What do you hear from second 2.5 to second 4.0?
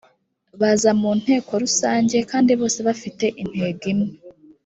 bose bafite intego